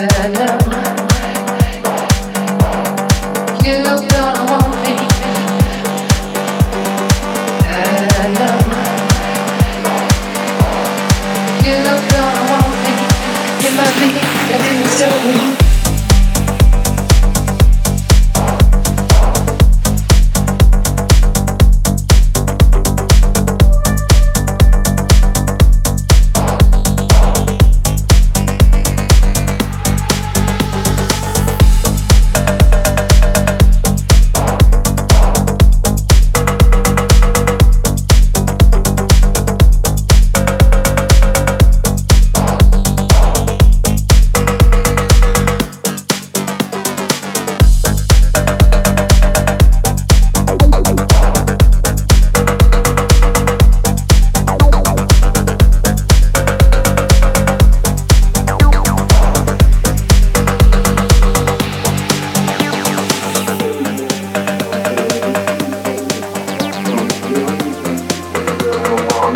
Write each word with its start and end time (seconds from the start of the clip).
na 0.00 0.28
na 0.38 0.47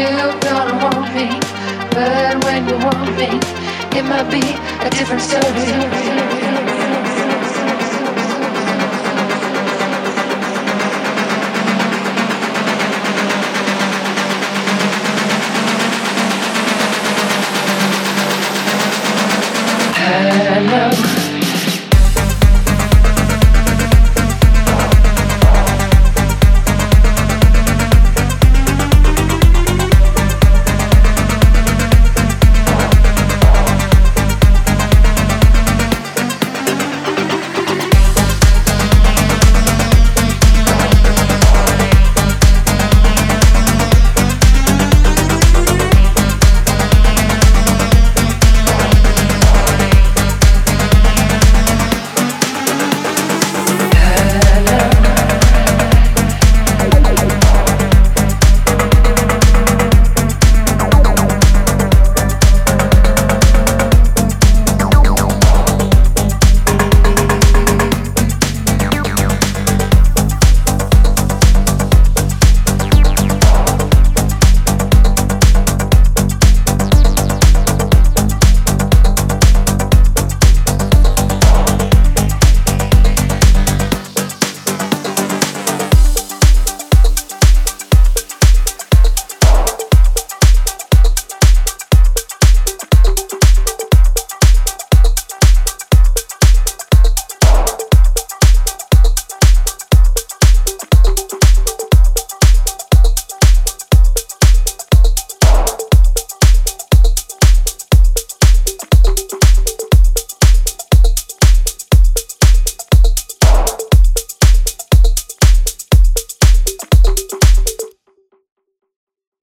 you 0.00 0.40
gonna 0.40 0.82
want 0.82 1.14
me? 1.14 1.28
But 1.92 2.44
when 2.44 2.68
you 2.68 2.76
want 2.76 3.16
me, 3.18 3.28
it 3.98 4.04
might 4.04 4.30
be 4.30 4.40
a 4.86 4.90
different 4.90 5.22
story. 5.22 6.29